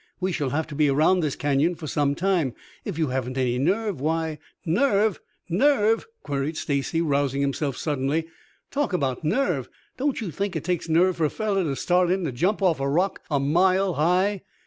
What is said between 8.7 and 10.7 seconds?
"Talk about nerve! Don't you think it